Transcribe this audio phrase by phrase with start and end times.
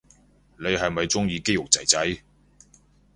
[0.57, 2.17] 你係咪鍾意肌肉仔仔